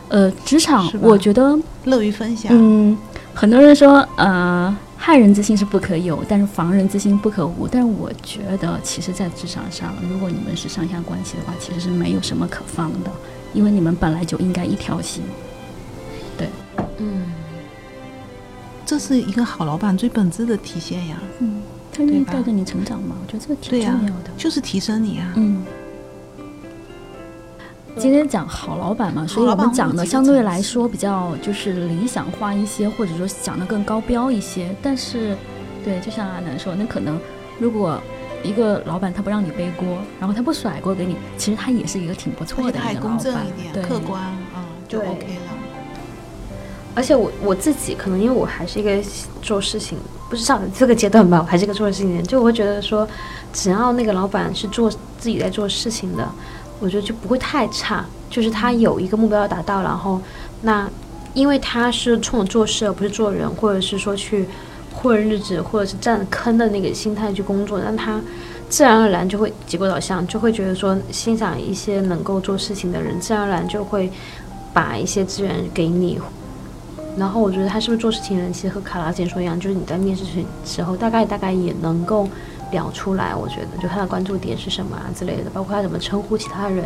[0.09, 2.51] 呃，职场我觉得乐于分享。
[2.53, 2.95] 嗯，
[3.33, 7.67] 很多人说，呃，害人之心是不可有，但是防人之心不可无。
[7.67, 13.09] 但是我觉得，其实，在职场上，如果你们是上下关系的话，其实是没有什么可放的，
[13.53, 15.23] 因为你们本来就应该一条心。
[16.37, 16.47] 对，
[16.99, 17.23] 嗯。
[18.87, 23.17] 这是一个好老板最本质的体现呀，嗯，他愿意带着你成长嘛？
[23.21, 25.33] 我觉得这个挺重要的，就是提升你啊。
[25.35, 25.61] 嗯，
[27.97, 34.73] 今天讲好老板嘛，所以我们讲的相对来说比较就是理想化一些，或者说讲的更高标一些。
[34.81, 35.35] 但是，
[35.83, 37.19] 对，就像阿南说，那可能
[37.59, 38.01] 如果
[38.41, 45.46] 一个老板他不让你背锅，然后他不甩锅给你，其实他也是一个挺不错的一个老板，对，客观啊，就 OK 了。
[46.97, 48.89] 而且我我自己可能因为我还是一个
[49.39, 49.99] 做事情
[50.31, 53.07] 不知道这个阶段吧，我还是一个做事情的人，就我会觉得说，
[53.53, 56.27] 只要那个老板是做自己在做事情的，
[56.79, 58.03] 我觉得就不会太差。
[58.31, 60.19] 就是他有一个目标要达到，然后
[60.63, 60.89] 那
[61.35, 64.47] 因为他是冲着做事而不是做人，或者是说去
[64.91, 68.19] 混日子，或者是占坑的那个心态去工作，那他
[68.67, 74.11] 自然而然就会结果导向，就会觉得说欣赏一些能够做事情的人，自然而然就会
[74.73, 76.19] 把一些资源给你。
[77.17, 82.29] 然后我觉得他是不是做事情人，其实和卡拉之前说一样，就是你在面试时时候大概大概也能够
[82.71, 83.33] 聊出来。
[83.35, 86.85] 我觉得就他的关注点是什么啊之类的，包括他怎么称呼其他人。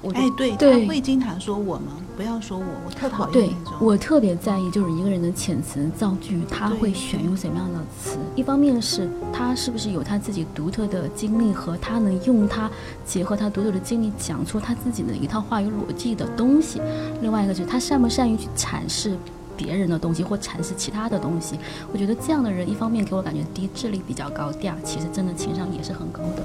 [0.00, 1.84] 我觉对，对他会经常说我们，
[2.16, 3.74] 不要说我，我特讨厌对那种。
[3.80, 8.18] 我特别在意，就是一个人的遣词造句，他会选用什么样的词。
[8.34, 12.68] 一方面是他是不是有他自己独特的经历和他能用他
[13.06, 16.80] 结合他独特的经历讲出他自己的一套话语逻辑的东西；
[17.20, 19.16] 另外一个就是他善不善于去阐释
[19.56, 21.58] 别人的东西或阐释其他的东西。
[21.92, 26.42] 我觉得这样的人，一方面给我感觉低智力比较高，第二其实真的情商也是很高的。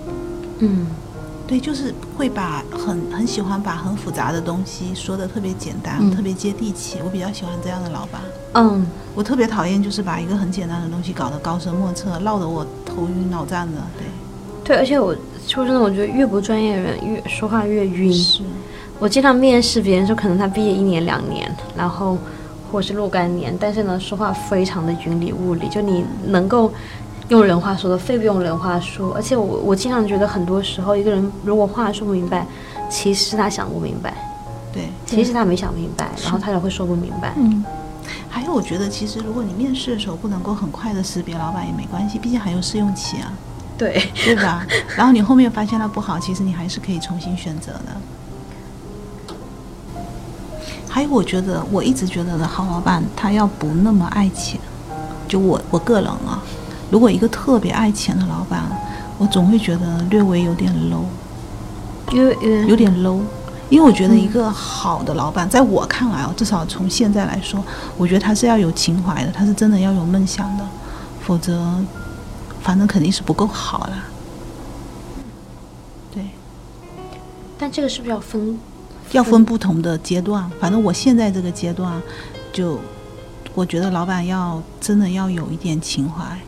[0.59, 0.87] 嗯，
[1.45, 6.97] 对，就是会把很很喜欢把很复杂的东西说的特别简单，嗯特别接地气。
[7.03, 8.21] 我比较喜欢这样的老板。
[8.53, 13.81] 嗯，我特别讨厌就是把一个很简单的东西搞得高深莫测，闹得我头晕脑胀的。
[13.97, 14.07] 对，
[14.63, 15.15] 对，而且我
[15.45, 18.11] 说真的，我觉得越不专业的人越说话越晕。
[18.11, 18.41] 是，
[18.97, 22.17] 我经常面试别人说，可能他毕业一年两年，然后
[22.71, 26.71] 或是若干年，但是呢，说话非常的云里雾里，就你能够
[27.29, 29.13] 用人话说的，非不用人话说。
[29.13, 32.45] 而且我我经常觉得，很多时候一个人如果话说不明白，
[32.89, 34.13] 其实是他想不明白，
[34.73, 34.83] 对。
[35.05, 37.33] 其实他没想明白，然后他才会说不明白。
[37.37, 37.63] 嗯，
[38.29, 43.31] 还有，我觉得其实如果你面试的时候不能够很快的识别老板也没关系，毕竟还有试用期啊，
[43.77, 44.65] 对，对吧？
[44.95, 47.97] 然后你后面发现他不好，其实你还是可以重新选择的。
[50.97, 54.59] 还有，我觉得我一直觉得的好老板，他要不那么爱钱。
[55.27, 56.41] 就我我个人啊，
[56.89, 58.63] 如果一个特别爱钱的老板，
[59.19, 61.03] 我总会觉得略微有点 low。
[62.11, 63.19] 因为因为有点 low，
[63.69, 67.63] 因为我觉得一个好的老板，在我看来哦，至少从现在来说，
[67.95, 70.65] 我觉得他是要有情怀的，他是真的要有梦想的，
[71.21, 71.75] 否则，
[72.63, 74.05] 反正肯定是不够好啦。
[76.11, 76.23] 对，
[77.59, 78.57] 但这个是不是要分？
[79.11, 82.01] 要分不同的阶段，反正我现在这个阶段，
[82.51, 82.79] 就
[83.53, 86.39] 我觉得老板要真的要有一点情怀，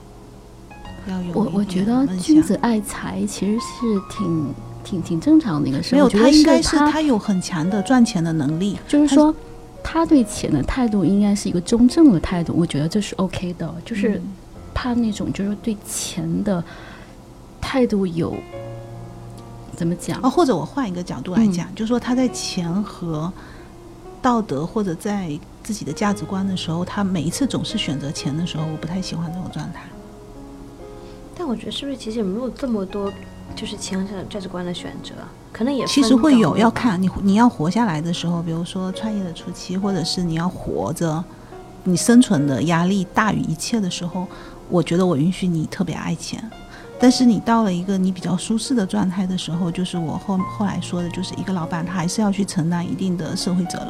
[1.07, 5.95] 要有我我觉得君子爱财其实是挺挺挺正常的一个事。
[5.95, 9.33] 没有，他应该是他他有很强的赚钱的能力，就是说，
[9.83, 13.73] 他对钱的态度应该是一个中正的态度，我觉得这是 OK 的。
[13.85, 14.33] 就是嗯
[14.71, 16.63] 怕那种就是对钱的
[17.59, 18.33] 态度有
[19.79, 20.19] 怎么讲？
[20.19, 23.31] 啊，或者我换一个角度来讲，就是说他在钱和
[24.21, 29.83] 道德或者在自己的价值观的时候，他每一次总是选择钱的时候，我不太喜欢这种状态。
[31.33, 33.09] 但我觉得是不是其实也没有这么多，
[33.55, 35.13] 就是钱和价值观的选择，
[35.53, 41.23] 可能也其实会有，要看你你要活下来的时候，比如说创业的初期，或者是你要活着，
[41.85, 44.27] 你生存的压力大于一切的时候，
[44.67, 46.43] 我觉得我允许你特别爱钱。
[47.01, 53.87] 但是你到了一个你比较舒适的状态的时候，就是我后后来说的，就是一个老板他还是要去承担一定的社会责任。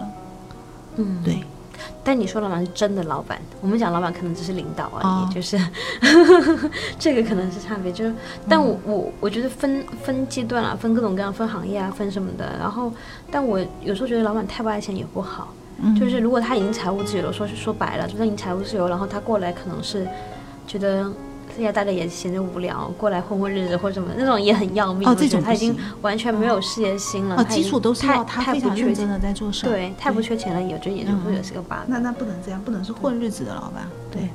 [0.97, 1.39] 嗯，对，
[2.03, 5.59] 但你说老板是真的老板，我们讲老板可能只是领导而已，哦就是
[6.99, 7.91] 这个可能是差别。
[7.91, 8.13] 就是，
[8.47, 12.57] 但我我我觉得分分阶段啊，分各种各样，分行业啊，分什么的。
[12.59, 12.93] 然后，
[13.31, 15.47] 但我有时候觉得老板太不爱钱也不好。
[15.81, 20.07] 嗯就是如果他已经财务自由了，说是说白了，就是他已经财务自由，然后他过来可能是
[20.67, 21.09] 觉得。
[21.55, 25.07] 现在大家也闲着无聊，过来混混日子或者什么，那种也很要命。
[25.07, 27.35] 哦这种他已经完全没有事业心了。
[27.35, 29.65] 哦，基础都是他非常认真的在做事。
[29.65, 31.79] 对，太不缺钱了，也觉得也就嗯会有是个 bug。
[31.87, 33.87] 那那不能这样，不能是混日子的老板。
[34.11, 34.29] 对。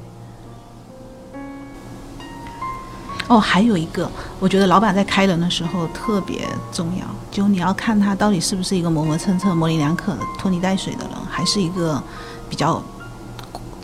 [3.27, 4.07] 哦，还有一个，
[4.38, 12.03] 我觉得老板在开人的时候特别重要，就你要看他到底是不是一个磨磨蹭蹭、模棱两可的、拖泥带水的人，还是一个
[12.50, 12.83] 比较，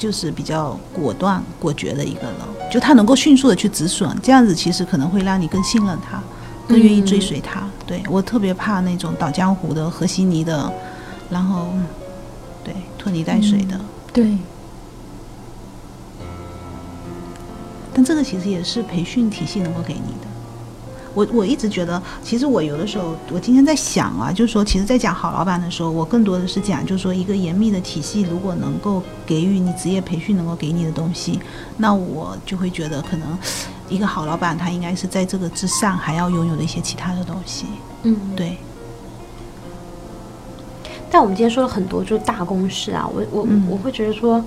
[0.00, 2.34] 就是比较果断、果决的一个人。
[2.72, 6.22] 就他能够迅速的去止损，这样子其实可能会让你更信任他，
[6.66, 7.68] 更愿意追随他。
[7.86, 10.72] 对我特别怕那种倒江湖的、和稀泥的，
[11.28, 11.74] 然后
[12.64, 13.78] 对拖泥带水的。
[14.12, 14.38] 对，
[17.92, 20.29] 但这个其实也是培训体系能够给你的。
[21.12, 31.40] 我我一直觉得，其实我有的时候，我今天在想啊，就是说，其实，在讲好老板的时候，我更多的是讲，就是说，一个严密的体系，如果能够给予你职业培训能够给你的东西，
[31.76, 33.36] 那我就会觉得，可能
[33.88, 37.66] 一个好老板，他应该是在这个之上还要拥有的一些其他的东西。
[38.04, 38.56] 嗯，对，
[41.10, 44.42] 但我们今天说了很多，就是大公式啊，我我、嗯我会觉得说，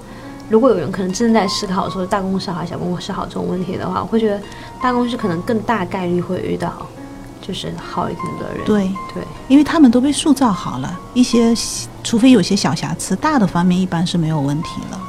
[0.50, 4.42] 如果有人可能正在思考说大公司好小公司好这种问题的话，我会觉得
[4.82, 6.72] 大公司可能更大概率会遇到
[7.42, 8.66] 就是好一点的人。
[8.66, 11.54] 对，对因为他们都被塑造好了，一些
[12.04, 15.00] 除非有些小瑕疵，大的方面一般是没有问题了。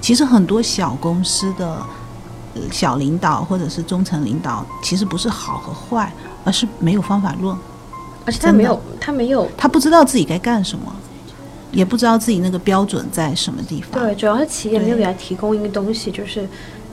[0.00, 1.78] 其实很多小公司的
[2.54, 6.12] 呃小领导或者是中层领导，其实不是好和坏，
[6.44, 7.56] 而是没有方法论，
[8.26, 10.94] 而且他没有他没有他不知道自己该干什么，
[11.74, 14.00] 也不知道自己那个标准在什么地方。
[14.00, 16.48] 对，主要是企业没有给他提供一个东西，就是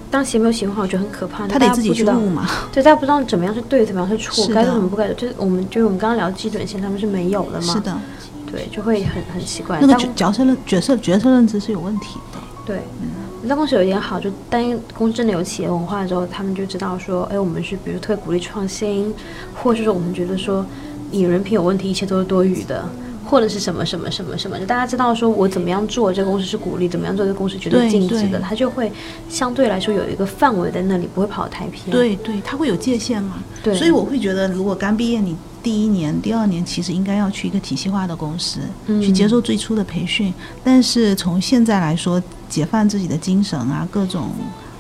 [0.09, 1.47] 当企业没有喜欢好，我觉得很可怕。
[1.47, 2.47] 他得自己去悟嘛。
[2.73, 5.13] 对，大家不知道怎么样是对，怎么样是错，是该做什么不该做。
[5.13, 7.73] 就是我们就是我们刚刚聊基准线，他们是没有的嘛。
[7.73, 7.79] 是。
[7.79, 7.97] 的，
[8.51, 9.79] 对，就会很很奇怪。
[9.79, 12.39] 那个角角色认角色角色认知是有问题的。
[12.65, 13.09] 对，嗯
[13.43, 14.61] 那公司有一点好，就当
[14.95, 19.11] 公司真的有企业文化之后，他们就知道说，哎，我们是比如特别鼓励创新，
[19.55, 20.63] 或者是说我们觉得说
[21.09, 22.87] 你人品有问题，一切都是多余的。
[23.31, 28.91] 或者是什么什么什么什么，就大家知道说我怎么样做，这个公司是鼓励；怎么样做，这个公司绝对对禁止的，对它就会
[29.29, 31.89] 相对来说有一个范围在那里，不会跑得太偏。
[31.89, 33.41] 对对，他会有界限嘛。
[33.63, 40.33] 对，所以我会觉得，如果刚毕业，你第一年、第二年其实应该要去一个体系化的公司，嗯去接受最初的培训。
[40.61, 44.29] 但是从现在来说，解放自己的精神啊，各种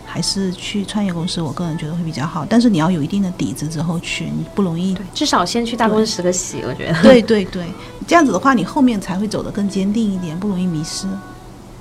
[0.05, 2.45] 还是去创业公司，我个人觉得会比较好。
[2.49, 4.93] 但是你要有一定的底子之后去，你不容易。
[4.93, 7.01] 对，至少先去大公司实个习，我觉得。
[7.01, 7.63] 对对对，
[8.11, 11.07] 这样子的话，你后面才会走得更坚定一点，不容易迷失。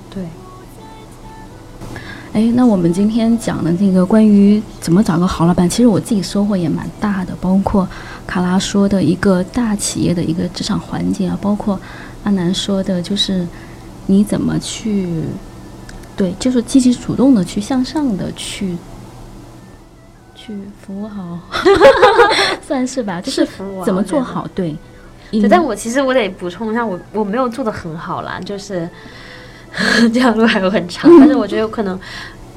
[0.09, 0.23] 对，
[2.31, 7.85] 哎，那我们今天讲的这个关于怎么找个好老板，其实我自己收获也蛮大的，包括
[8.25, 11.77] 卡拉说的一个大企业的一个职场环境啊，包括
[12.23, 13.45] 阿南说的，就是
[14.05, 15.25] 你怎么去，
[16.15, 18.77] 对，就是积极主动的去向上的去
[20.33, 21.39] 去服务好，
[22.65, 24.73] 算是吧，就是服务啊怎么做好，对。
[25.31, 28.89] 对，嗯但我其实我得补充一下，我我没有做的很好啦，就是
[30.13, 31.99] 这条路还有很长，但是我觉得有可能。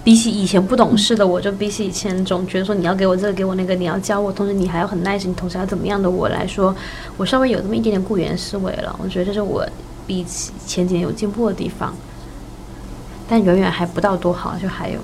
[0.03, 6.77] 比起以前不懂事的我，就比起以前总觉得说你要给我这个给我那个，你要教我，同时你还要很 nice，你同时要怎么样的我来说，
[7.17, 8.95] 我稍微有这么一点点雇员思维了。
[9.03, 9.67] 我觉得这是我
[10.07, 11.97] 比起前几年有进步的地方，
[13.27, 15.01] 但远远还不到多好，就还有，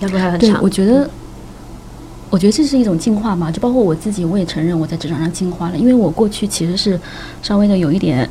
[0.00, 0.60] 要路还很对，长。
[0.60, 1.08] 我觉得，
[2.30, 6.98] 我觉得这是一种进化嘛，就包括我自己，我也承认我在职场上进化了，因为我过去其实是
[7.42, 8.28] 稍微的有一点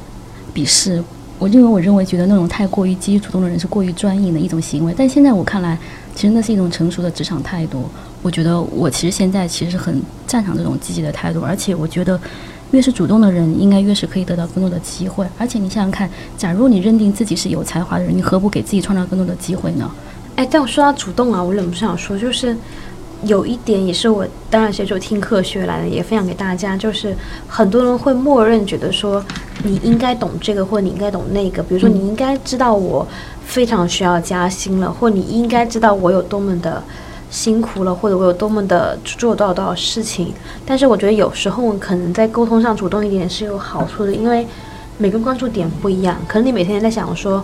[0.54, 1.04] 鄙视，
[1.40, 5.78] 我认为我认为觉得那种太过于积极主动的人是过于专一的一种行为，但现在我看来，
[6.16, 7.86] 其实那是一种成熟的职场态度。
[8.22, 12.20] 我觉得我其实现在其实是很赞赏这种积极的态度，而且我觉得。
[12.72, 15.26] 越是主动的人，应该越是可以得到更多的机会。
[15.38, 19.90] 而且你想想看，假如你认定自己是有才华的人，你何不给自己创造更多的机会呢？
[20.36, 22.54] 哎，但我说到主动啊，我忍不住想说，就是
[23.24, 27.16] 有一点也是我当然是就听课学来的，也分享给大家，就是
[27.48, 29.24] 很多人会默认觉得说
[29.64, 33.08] 你应该懂这个，或你应该懂那个，比如说你应该知道我
[33.46, 36.84] 非常需要加薪了，或你应该知道我有多么的。
[37.30, 40.34] 辛苦了，或者我有多么的做多少多少事情，
[40.66, 44.48] 但是我觉得有时候可能在沟通上主动一点是有好处的，因为
[44.98, 47.44] 每个关注点不一样，可能你每天在想说，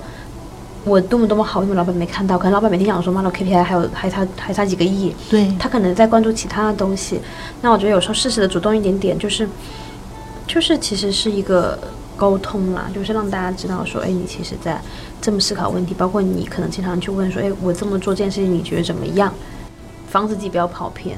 [0.85, 2.37] 我多么多么好，为什么老板没看到？
[2.37, 7.21] 可能老板每天想说，妈的 KPI 还有还差还差几个亿，对，他可能在关注其他的东西。
[7.61, 9.47] 那我觉得有时候适时的主动一点点，就是
[10.45, 11.79] 就是其实是一个
[12.17, 14.81] 沟通啦，就是让大家知道说，哎，你其实在
[15.21, 19.33] 这么思考问题，包括你可能经常去问说，哎，我这么做这件事情，你觉得怎么样？
[20.09, 21.17] 防止自己不要跑偏。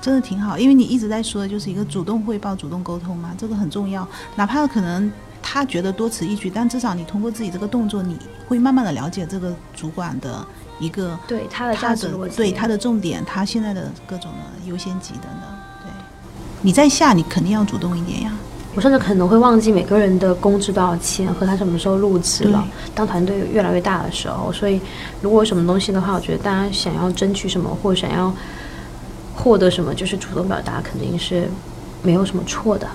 [0.00, 4.06] 真的挺好，因为你一直在说的就是一个主动汇报、主动沟通嘛，这个很重要。
[4.36, 8.16] 哪怕可能他觉得多此一举，但至少你通过自己这个动作，你
[8.48, 10.46] 会慢慢的了解这个主管的
[10.78, 15.42] 一个对他的他的价值对他的重点，他现在的各种的优先级等等。
[15.82, 15.90] 对，
[16.62, 18.32] 你在下，你肯定要主动一点呀。
[18.72, 22.64] 我甚至可能会忘记每个人的工资多少钱和他什么时候入职了。
[22.94, 24.80] 当团队越来越大的时候，所以
[25.20, 28.32] 如果有什么东西的话，我觉得大家想要争取什么或者想要
[29.34, 31.50] 获得什么，就是主动表达，肯定是
[32.00, 32.86] 没有什么错的。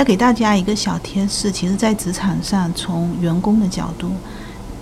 [0.00, 4.08] 要给大家一个小贴士，其实，在职场上，从员工的角度，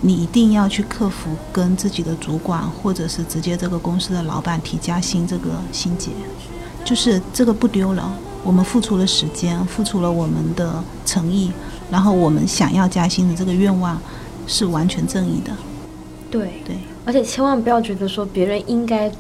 [0.01, 6.13] 你一定要去克服跟自己的主管或者是直接这个公司的老板提加薪这个心结，
[6.85, 8.09] 就是这个不丢了。
[8.45, 11.51] 我们付出了时间，付出了我们的诚意，
[11.91, 14.01] 然后我们想要加薪的这个愿望
[14.47, 15.51] 是完全正义的。
[16.31, 19.11] 对对，而且千万不要觉得说别人应该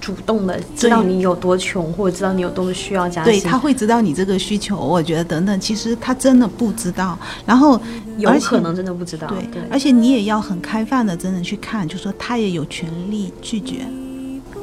[0.00, 3.32] 主动的知道你有多穷，或者知道你有多么需要加薪。
[3.32, 7.18] 对，他会知道你这个需求，我觉得等等，其实他真的不知道。
[7.44, 7.80] 然后
[8.18, 9.26] 有可能真的不知道。
[9.28, 13.86] 对，对，而且你也要很开放的真的去看，就说他也有权利拒绝。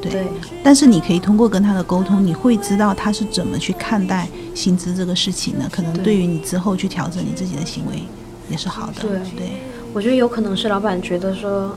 [0.00, 0.26] 对对
[0.62, 5.66] 但是你可以通过跟他的沟通，你会知道他是怎么去看待薪资这个事情的。
[5.70, 8.02] 可能对对于你之后去调整你自己的行为
[8.50, 9.00] 也是好的。
[9.00, 9.52] 对对
[9.94, 11.74] 我觉得有可能是老板觉得说，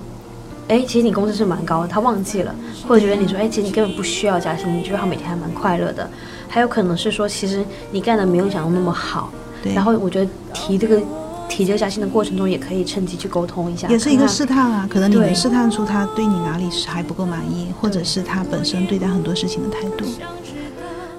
[0.68, 2.53] 哎，其实你工资是蛮高的，他忘记了，
[2.88, 6.09] 或者觉得你说，哎，其实你根本不需要加薪，你觉得他每天还蛮快乐的。
[6.49, 9.32] 还有可能是说，其实你干的没有想的那么好。
[9.63, 11.01] 对，然后我觉得提这个
[11.47, 20.05] 提这个加薪的过程中，也可以趁机去沟通一下，也是一个试探啊，可能你能试探出他对你哪里是还不够满意，或者是他本身对待很多事情的态度。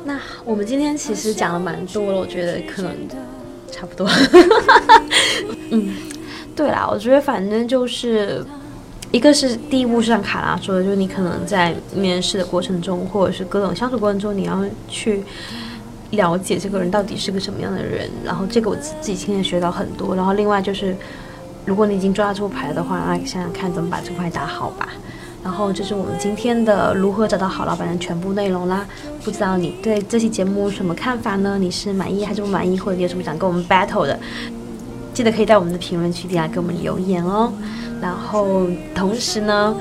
[0.04, 2.92] 那我们今天其实讲了蛮多了，我觉得可能
[3.70, 4.08] 差不多。
[5.70, 5.94] 嗯，
[6.54, 8.44] 对啦，我觉得反正就是
[9.10, 15.24] 一个是第一步是像卡拉说的，就是你可能在面试的过程中，或者是各种相处过程中，你要去
[16.10, 18.08] 了解这个人到底是个什么样的人。
[18.22, 20.14] 然后这个我自己今天学到很多。
[20.14, 20.94] 然后另外就是，
[21.64, 24.88] 如果你已经抓住牌的话，那想想看怎么把这个牌打好吧。
[25.42, 28.84] 然后这是我们今天的如何找到好老板的全部内容啦。
[29.24, 31.56] 不知道你对这期节目有什么看法呢？
[31.58, 34.18] 你是满意还是不满意，或者你有什么想跟我们 battle 的？
[35.18, 37.52] 记得可以在我们的评论区底下给我们留言哦。
[38.00, 39.76] 然后同时呢，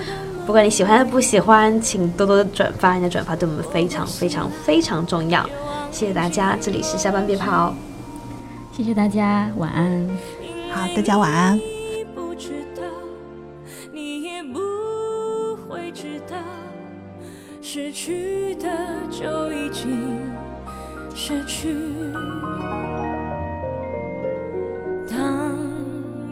[0.47, 5.47] 不管你喜欢不喜欢，请多多转发，你的转发对我们非常非常非常重要。
[5.91, 7.71] 谢谢大家，这里是下班别跑。
[8.71, 10.09] 谢谢大家，晚安。
[10.71, 11.55] 好，大家晚安。
[11.55, 12.81] 你不知道，
[13.93, 14.59] 你也不
[15.69, 16.35] 会知道，
[17.61, 18.67] 失去的
[19.11, 20.19] 就已经
[21.13, 21.75] 失去。